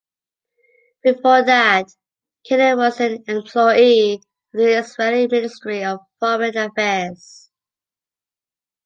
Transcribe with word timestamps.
Before 1.03 1.43
that, 1.43 1.85
Kenen 2.49 2.77
was 2.77 2.99
an 2.99 3.23
employee 3.27 4.13
of 4.15 4.21
the 4.51 4.79
Israeli 4.79 5.27
Ministry 5.27 5.83
of 5.85 5.99
Foreign 6.19 6.57
Affairs. 6.57 7.51